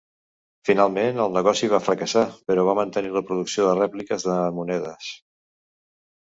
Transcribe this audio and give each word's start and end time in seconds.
Finalment 0.67 1.19
el 1.25 1.35
negoci 1.35 1.69
va 1.73 1.79
fracassar, 1.87 2.23
però 2.53 2.63
va 2.69 2.75
mantenir 2.79 3.13
la 3.19 3.23
producció 3.29 3.67
de 3.69 3.77
rèpliques 3.81 4.27
de 4.31 4.41
monedes. 4.57 5.13